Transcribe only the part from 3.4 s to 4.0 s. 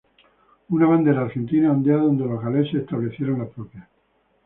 propia.